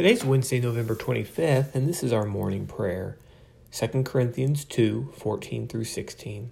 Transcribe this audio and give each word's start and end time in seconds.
Today's 0.00 0.24
Wednesday, 0.24 0.58
November 0.62 0.96
25th, 0.96 1.74
and 1.74 1.86
this 1.86 2.02
is 2.02 2.10
our 2.10 2.24
morning 2.24 2.66
prayer. 2.66 3.18
2 3.70 4.02
Corinthians 4.02 4.64
2 4.64 5.12
14 5.14 5.68
through 5.68 5.84
16. 5.84 6.50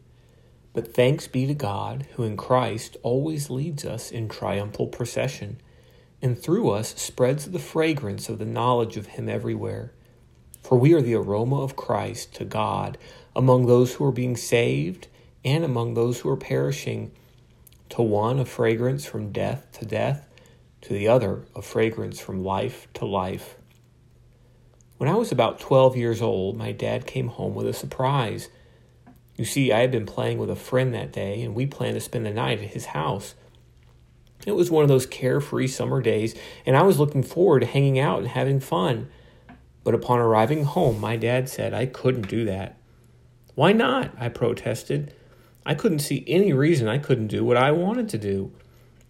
But 0.74 0.92
thanks 0.92 1.26
be 1.28 1.46
to 1.46 1.54
God, 1.54 2.06
who 2.16 2.24
in 2.24 2.36
Christ 2.36 2.98
always 3.02 3.48
leads 3.48 3.86
us 3.86 4.10
in 4.10 4.28
triumphal 4.28 4.86
procession, 4.88 5.62
and 6.20 6.38
through 6.38 6.68
us 6.68 6.94
spreads 7.00 7.50
the 7.50 7.58
fragrance 7.58 8.28
of 8.28 8.38
the 8.38 8.44
knowledge 8.44 8.98
of 8.98 9.06
Him 9.06 9.30
everywhere. 9.30 9.94
For 10.62 10.78
we 10.78 10.92
are 10.92 11.00
the 11.00 11.14
aroma 11.14 11.62
of 11.62 11.74
Christ 11.74 12.34
to 12.34 12.44
God 12.44 12.98
among 13.34 13.64
those 13.64 13.94
who 13.94 14.04
are 14.04 14.12
being 14.12 14.36
saved 14.36 15.08
and 15.42 15.64
among 15.64 15.94
those 15.94 16.20
who 16.20 16.28
are 16.28 16.36
perishing. 16.36 17.12
To 17.88 18.02
one, 18.02 18.40
a 18.40 18.44
fragrance 18.44 19.06
from 19.06 19.32
death 19.32 19.68
to 19.78 19.86
death 19.86 20.27
to 20.82 20.92
the 20.92 21.08
other 21.08 21.44
a 21.54 21.62
fragrance 21.62 22.20
from 22.20 22.44
life 22.44 22.88
to 22.94 23.04
life. 23.04 23.56
When 24.98 25.08
I 25.08 25.14
was 25.14 25.30
about 25.30 25.60
12 25.60 25.96
years 25.96 26.20
old, 26.20 26.56
my 26.56 26.72
dad 26.72 27.06
came 27.06 27.28
home 27.28 27.54
with 27.54 27.66
a 27.66 27.72
surprise. 27.72 28.48
You 29.36 29.44
see, 29.44 29.72
I 29.72 29.80
had 29.80 29.92
been 29.92 30.06
playing 30.06 30.38
with 30.38 30.50
a 30.50 30.56
friend 30.56 30.92
that 30.94 31.12
day, 31.12 31.42
and 31.42 31.54
we 31.54 31.66
planned 31.66 31.94
to 31.94 32.00
spend 32.00 32.26
the 32.26 32.32
night 32.32 32.58
at 32.60 32.70
his 32.70 32.86
house. 32.86 33.36
It 34.44 34.52
was 34.52 34.70
one 34.70 34.82
of 34.82 34.88
those 34.88 35.06
carefree 35.06 35.68
summer 35.68 36.02
days, 36.02 36.34
and 36.66 36.76
I 36.76 36.82
was 36.82 36.98
looking 36.98 37.22
forward 37.22 37.60
to 37.60 37.66
hanging 37.66 37.98
out 37.98 38.18
and 38.18 38.28
having 38.28 38.60
fun. 38.60 39.08
But 39.84 39.94
upon 39.94 40.18
arriving 40.18 40.64
home, 40.64 41.00
my 41.00 41.16
dad 41.16 41.48
said 41.48 41.72
I 41.72 41.86
couldn't 41.86 42.28
do 42.28 42.44
that. 42.46 42.76
Why 43.54 43.72
not? 43.72 44.12
I 44.18 44.28
protested. 44.28 45.14
I 45.64 45.74
couldn't 45.74 45.98
see 46.00 46.24
any 46.26 46.52
reason 46.52 46.88
I 46.88 46.98
couldn't 46.98 47.26
do 47.28 47.44
what 47.44 47.56
I 47.56 47.70
wanted 47.70 48.08
to 48.10 48.18
do. 48.18 48.52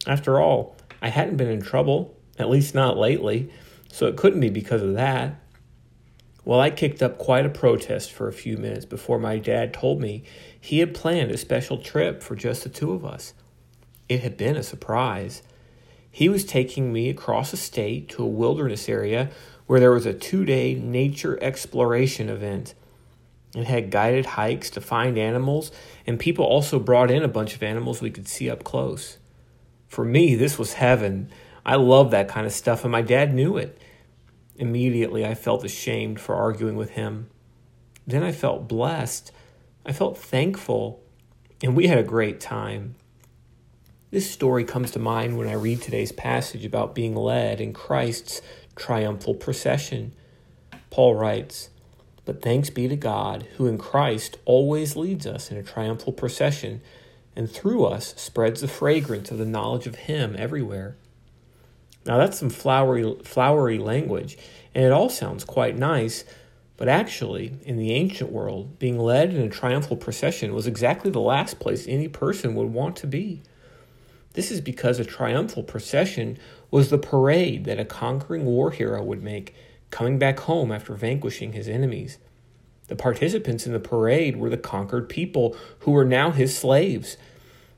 After 0.06 0.40
all, 0.40 0.76
I 1.00 1.08
hadn't 1.08 1.36
been 1.36 1.50
in 1.50 1.62
trouble, 1.62 2.16
at 2.38 2.50
least 2.50 2.74
not 2.74 2.96
lately, 2.96 3.50
so 3.90 4.06
it 4.06 4.16
couldn't 4.16 4.40
be 4.40 4.50
because 4.50 4.82
of 4.82 4.94
that. 4.94 5.40
Well, 6.44 6.60
I 6.60 6.70
kicked 6.70 7.02
up 7.02 7.18
quite 7.18 7.44
a 7.44 7.50
protest 7.50 8.10
for 8.10 8.26
a 8.26 8.32
few 8.32 8.56
minutes 8.56 8.86
before 8.86 9.18
my 9.18 9.38
dad 9.38 9.74
told 9.74 10.00
me 10.00 10.24
he 10.58 10.78
had 10.78 10.94
planned 10.94 11.30
a 11.30 11.36
special 11.36 11.78
trip 11.78 12.22
for 12.22 12.34
just 12.34 12.62
the 12.62 12.70
two 12.70 12.92
of 12.92 13.04
us. 13.04 13.34
It 14.08 14.20
had 14.20 14.36
been 14.36 14.56
a 14.56 14.62
surprise. 14.62 15.42
He 16.10 16.28
was 16.28 16.44
taking 16.44 16.92
me 16.92 17.10
across 17.10 17.50
the 17.50 17.58
state 17.58 18.08
to 18.10 18.22
a 18.22 18.26
wilderness 18.26 18.88
area 18.88 19.30
where 19.66 19.78
there 19.78 19.92
was 19.92 20.06
a 20.06 20.14
two 20.14 20.46
day 20.46 20.74
nature 20.74 21.38
exploration 21.42 22.30
event. 22.30 22.74
It 23.54 23.66
had 23.66 23.90
guided 23.90 24.24
hikes 24.24 24.70
to 24.70 24.80
find 24.80 25.18
animals, 25.18 25.70
and 26.06 26.18
people 26.18 26.44
also 26.44 26.78
brought 26.78 27.10
in 27.10 27.22
a 27.22 27.28
bunch 27.28 27.54
of 27.54 27.62
animals 27.62 28.00
we 28.00 28.10
could 28.10 28.26
see 28.26 28.48
up 28.48 28.64
close. 28.64 29.18
For 29.88 30.04
me, 30.04 30.34
this 30.34 30.58
was 30.58 30.74
heaven. 30.74 31.30
I 31.64 31.76
love 31.76 32.10
that 32.10 32.28
kind 32.28 32.46
of 32.46 32.52
stuff, 32.52 32.84
and 32.84 32.92
my 32.92 33.02
dad 33.02 33.34
knew 33.34 33.56
it. 33.56 33.80
Immediately, 34.56 35.24
I 35.24 35.34
felt 35.34 35.64
ashamed 35.64 36.20
for 36.20 36.34
arguing 36.34 36.76
with 36.76 36.90
him. 36.90 37.30
Then 38.06 38.22
I 38.22 38.32
felt 38.32 38.68
blessed. 38.68 39.32
I 39.84 39.92
felt 39.92 40.18
thankful, 40.18 41.02
and 41.62 41.76
we 41.76 41.86
had 41.86 41.98
a 41.98 42.02
great 42.02 42.40
time. 42.40 42.94
This 44.10 44.30
story 44.30 44.64
comes 44.64 44.90
to 44.92 44.98
mind 44.98 45.36
when 45.36 45.48
I 45.48 45.52
read 45.52 45.82
today's 45.82 46.12
passage 46.12 46.64
about 46.64 46.94
being 46.94 47.14
led 47.14 47.60
in 47.60 47.72
Christ's 47.72 48.40
triumphal 48.74 49.34
procession. 49.34 50.14
Paul 50.90 51.14
writes, 51.14 51.68
But 52.24 52.40
thanks 52.40 52.70
be 52.70 52.88
to 52.88 52.96
God, 52.96 53.46
who 53.56 53.66
in 53.66 53.76
Christ 53.76 54.38
always 54.46 54.96
leads 54.96 55.26
us 55.26 55.50
in 55.50 55.58
a 55.58 55.62
triumphal 55.62 56.12
procession 56.14 56.80
and 57.36 57.50
through 57.50 57.84
us 57.84 58.14
spreads 58.16 58.60
the 58.60 58.68
fragrance 58.68 59.30
of 59.30 59.38
the 59.38 59.46
knowledge 59.46 59.86
of 59.86 59.94
Him 59.94 60.34
everywhere. 60.38 60.96
Now 62.06 62.16
that's 62.18 62.38
some 62.38 62.50
flowery, 62.50 63.16
flowery 63.22 63.78
language, 63.78 64.38
and 64.74 64.84
it 64.84 64.92
all 64.92 65.08
sounds 65.08 65.44
quite 65.44 65.76
nice, 65.76 66.24
but 66.76 66.88
actually, 66.88 67.58
in 67.64 67.76
the 67.76 67.92
ancient 67.92 68.30
world, 68.30 68.78
being 68.78 68.98
led 68.98 69.34
in 69.34 69.42
a 69.42 69.48
triumphal 69.48 69.96
procession 69.96 70.54
was 70.54 70.66
exactly 70.66 71.10
the 71.10 71.20
last 71.20 71.58
place 71.58 71.86
any 71.88 72.08
person 72.08 72.54
would 72.54 72.72
want 72.72 72.96
to 72.96 73.06
be. 73.06 73.42
This 74.34 74.50
is 74.50 74.60
because 74.60 75.00
a 75.00 75.04
triumphal 75.04 75.64
procession 75.64 76.38
was 76.70 76.90
the 76.90 76.98
parade 76.98 77.64
that 77.64 77.80
a 77.80 77.84
conquering 77.84 78.44
war 78.44 78.70
hero 78.70 79.02
would 79.02 79.22
make, 79.22 79.54
coming 79.90 80.18
back 80.18 80.40
home 80.40 80.70
after 80.70 80.94
vanquishing 80.94 81.52
his 81.52 81.68
enemies. 81.68 82.18
The 82.88 82.96
participants 82.96 83.66
in 83.66 83.72
the 83.72 83.80
parade 83.80 84.36
were 84.36 84.50
the 84.50 84.56
conquered 84.56 85.08
people 85.08 85.56
who 85.80 85.92
were 85.92 86.04
now 86.04 86.30
his 86.30 86.56
slaves. 86.56 87.16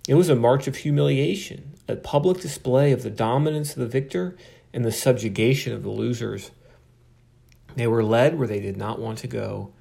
It 0.08 0.14
was 0.14 0.28
a 0.28 0.36
march 0.36 0.66
of 0.66 0.76
humiliation, 0.76 1.74
a 1.86 1.96
public 1.96 2.40
display 2.40 2.92
of 2.92 3.02
the 3.02 3.10
dominance 3.10 3.72
of 3.72 3.78
the 3.78 3.86
victor 3.86 4.36
and 4.72 4.84
the 4.84 4.92
subjugation 4.92 5.72
of 5.72 5.82
the 5.82 5.90
losers. 5.90 6.52
They 7.76 7.86
were 7.86 8.02
led 8.02 8.38
where 8.38 8.48
they 8.48 8.60
did 8.60 8.76
not 8.76 8.98
want 8.98 9.18
to 9.18 9.26
go. 9.26 9.72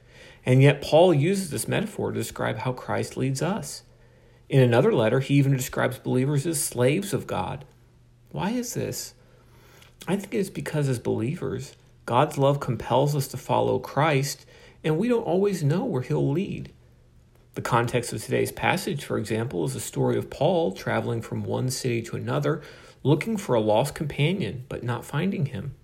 And 0.45 0.61
yet, 0.61 0.81
Paul 0.81 1.13
uses 1.13 1.49
this 1.49 1.67
metaphor 1.67 2.11
to 2.11 2.17
describe 2.17 2.57
how 2.59 2.73
Christ 2.73 3.17
leads 3.17 3.41
us. 3.41 3.83
In 4.47 4.61
another 4.61 4.91
letter, 4.91 5.19
he 5.19 5.35
even 5.35 5.55
describes 5.55 5.99
believers 5.99 6.47
as 6.47 6.63
slaves 6.63 7.13
of 7.13 7.27
God. 7.27 7.65
Why 8.31 8.51
is 8.51 8.73
this? 8.73 9.13
I 10.07 10.15
think 10.15 10.33
it 10.33 10.39
is 10.39 10.49
because, 10.49 10.87
as 10.87 10.97
believers, 10.97 11.75
God's 12.05 12.37
love 12.37 12.59
compels 12.59 13.15
us 13.15 13.27
to 13.27 13.37
follow 13.37 13.77
Christ 13.77 14.45
and 14.83 14.97
we 14.97 15.07
don't 15.07 15.23
always 15.23 15.63
know 15.63 15.83
where 15.85 16.01
he'll 16.01 16.31
lead. 16.31 16.71
The 17.55 17.61
context 17.61 18.13
of 18.13 18.23
today's 18.23 18.51
passage, 18.51 19.03
for 19.03 19.17
example, 19.17 19.65
is 19.65 19.73
the 19.73 19.79
story 19.79 20.17
of 20.17 20.29
Paul 20.29 20.71
traveling 20.71 21.21
from 21.21 21.43
one 21.43 21.69
city 21.69 22.01
to 22.03 22.15
another, 22.15 22.61
looking 23.03 23.37
for 23.37 23.55
a 23.55 23.59
lost 23.59 23.95
companion, 23.95 24.65
but 24.69 24.83
not 24.83 25.03
finding 25.03 25.47
him. 25.47 25.75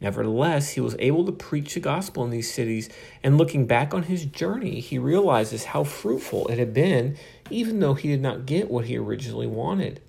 Nevertheless, 0.00 0.70
he 0.70 0.80
was 0.80 0.96
able 0.98 1.24
to 1.24 1.32
preach 1.32 1.74
the 1.74 1.80
gospel 1.80 2.24
in 2.24 2.30
these 2.30 2.52
cities, 2.52 2.88
and 3.22 3.36
looking 3.36 3.66
back 3.66 3.94
on 3.94 4.04
his 4.04 4.26
journey, 4.26 4.80
he 4.80 4.98
realizes 4.98 5.64
how 5.64 5.82
fruitful 5.82 6.46
it 6.48 6.58
had 6.58 6.72
been, 6.72 7.16
even 7.50 7.80
though 7.80 7.94
he 7.94 8.08
did 8.08 8.22
not 8.22 8.46
get 8.46 8.70
what 8.70 8.84
he 8.84 8.96
originally 8.96 9.46
wanted. 9.46 10.00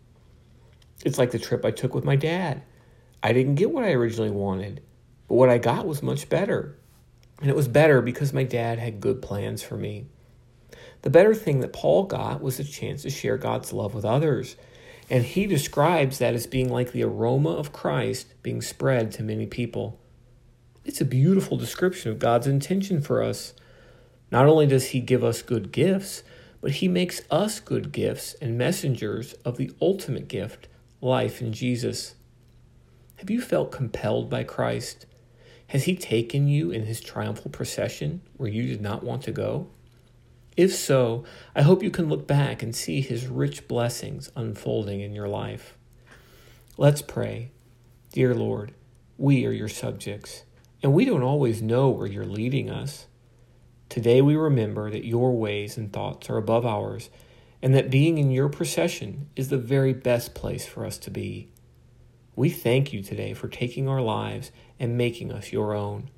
It's 1.06 1.18
like 1.18 1.32
the 1.32 1.40
trip 1.40 1.66
I 1.66 1.72
took 1.72 1.96
with 1.96 2.04
my 2.04 2.16
dad. 2.16 2.62
I 3.24 3.34
didn't 3.34 3.56
get 3.56 3.72
what 3.72 3.84
I 3.84 3.94
originally 3.94 4.30
wanted, 4.30 4.82
but 5.28 5.36
what 5.36 5.50
I 5.50 5.58
got 5.58 5.88
was 5.88 6.04
much 6.04 6.30
better. 6.30 6.78
And 7.42 7.50
it 7.50 7.56
was 7.56 7.68
better 7.68 8.02
because 8.02 8.34
my 8.34 8.44
dad 8.44 8.80
had 8.80 9.00
good 9.00 9.22
plans 9.22 9.64
for 9.64 9.78
me. 9.78 10.08
The 11.02 11.10
better 11.10 11.34
thing 11.34 11.62
that 11.62 11.74
Paul 11.74 12.04
got 12.04 12.42
was 12.42 12.60
a 12.60 12.64
chance 12.64 13.04
to 13.04 13.10
share 13.10 13.38
God's 13.38 13.72
love 13.72 13.94
with 13.94 14.04
others. 14.04 14.58
And 15.10 15.24
he 15.24 15.48
describes 15.48 16.20
that 16.20 16.34
as 16.34 16.46
being 16.46 16.70
like 16.70 16.92
the 16.92 17.04
aroma 17.04 17.52
of 17.52 17.74
Christ 17.74 18.34
being 18.44 18.62
spread 18.62 19.12
to 19.14 19.24
many 19.24 19.46
people. 19.46 20.00
It's 20.84 21.02
a 21.02 21.06
beautiful 21.06 21.58
description 21.58 22.12
of 22.12 22.20
God's 22.20 22.48
intention 22.48 23.02
for 23.02 23.24
us. 23.24 23.54
Not 24.32 24.46
only 24.46 24.68
does 24.68 24.88
he 24.88 25.00
give 25.00 25.24
us 25.24 25.42
good 25.42 25.72
gifts, 25.72 26.24
but 26.62 26.72
he 26.72 26.88
makes 26.88 27.22
us 27.32 27.60
good 27.60 27.92
gifts 27.92 28.34
and 28.42 28.58
messengers 28.58 29.34
of 29.46 29.58
the 29.58 29.72
ultimate 29.82 30.28
gift, 30.28 30.68
life 31.02 31.42
in 31.42 31.54
Jesus. 31.54 32.16
Have 33.16 33.30
you 33.30 33.42
felt 33.42 33.72
compelled 33.72 34.30
by 34.30 34.44
Christ? 34.44 35.06
Has 35.70 35.84
he 35.84 35.96
taken 35.96 36.48
you 36.48 36.72
in 36.72 36.86
his 36.86 37.00
triumphal 37.00 37.52
procession 37.52 38.22
where 38.38 38.50
you 38.50 38.64
did 38.64 38.82
not 38.82 39.04
want 39.04 39.22
to 39.24 39.32
go? 39.32 39.68
If 40.58 40.74
so, 40.74 41.26
I 41.56 41.62
hope 41.62 41.84
you 41.84 41.92
can 41.92 42.10
look 42.10 42.26
back 42.26 42.64
and 42.64 42.76
see 42.76 43.02
his 43.02 43.28
rich 43.28 43.68
blessings 43.68 44.32
unfolding 44.36 45.00
in 45.00 45.14
your 45.14 45.28
life. 45.28 45.78
Let's 46.76 47.04
pray. 47.04 47.52
Dear 48.12 48.34
Lord, 48.34 48.74
we 49.16 49.46
are 49.46 49.52
your 49.52 49.70
subjects, 49.70 50.42
and 50.82 50.92
we 50.92 51.06
don't 51.06 51.22
always 51.22 51.62
know 51.62 51.90
where 51.90 52.08
you're 52.08 52.26
leading 52.26 52.72
us. 52.72 53.06
Today 53.90 54.24
we 54.24 54.36
remember 54.36 54.90
that 54.90 55.06
your 55.06 55.38
ways 55.38 55.78
and 55.78 55.94
thoughts 55.94 56.32
are 56.32 56.38
above 56.38 56.66
ours, 56.66 57.12
and 57.62 57.76
that 57.76 57.92
being 57.92 58.18
in 58.18 58.32
your 58.32 58.50
procession 58.50 59.30
is 59.36 59.50
the 59.50 59.58
very 59.60 59.94
best 59.94 60.34
place 60.34 60.66
for 60.66 60.84
us 60.84 60.98
to 60.98 61.12
be. 61.12 61.52
We 62.40 62.50
thank 62.50 62.94
you 62.94 63.04
today 63.04 63.34
for 63.34 63.50
taking 63.50 63.90
our 63.90 64.02
lives 64.02 64.54
and 64.80 64.98
making 64.98 65.30
us 65.30 65.52
your 65.52 65.74
own. 65.74 66.10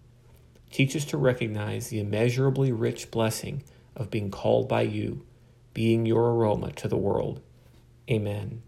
Teach 0.72 0.96
us 0.96 1.04
to 1.06 1.18
recognize 1.18 1.88
the 1.88 2.00
immeasurably 2.00 2.72
rich 2.72 3.10
blessing 3.10 3.63
of 3.96 4.12
being 4.12 4.30
called 4.30 4.69
by 4.69 4.84
you, 4.84 5.25
being 5.74 6.06
your 6.06 6.36
aroma 6.36 6.74
to 6.74 6.88
the 6.88 6.96
world. 6.96 7.42
Amen. 8.07 8.62